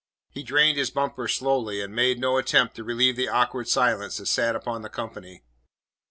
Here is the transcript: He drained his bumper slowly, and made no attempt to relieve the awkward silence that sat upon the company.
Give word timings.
He 0.31 0.41
drained 0.41 0.79
his 0.79 0.89
bumper 0.89 1.27
slowly, 1.27 1.79
and 1.79 1.93
made 1.93 2.17
no 2.17 2.37
attempt 2.39 2.75
to 2.75 2.83
relieve 2.83 3.15
the 3.15 3.27
awkward 3.29 3.67
silence 3.67 4.17
that 4.17 4.25
sat 4.25 4.55
upon 4.55 4.81
the 4.81 4.89
company. 4.89 5.43